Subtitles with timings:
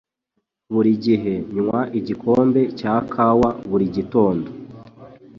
[0.73, 4.47] Buri gihe nywa igikombe cya kawa buri gitondo.